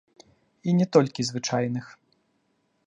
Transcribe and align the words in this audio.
І 0.71 0.75
не 0.79 0.87
толькі 0.97 1.27
звычайных. 1.31 1.85